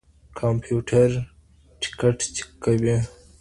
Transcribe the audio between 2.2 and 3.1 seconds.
چک کوي.